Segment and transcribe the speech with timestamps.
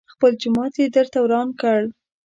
[0.13, 1.79] خپل جومات يې درته وران کړ.